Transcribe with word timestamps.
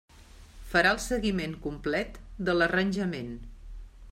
Farà 0.69 0.93
el 0.95 1.01
seguiment 1.03 1.53
complet 1.67 2.17
de 2.49 2.57
l'arranjament. 2.59 3.33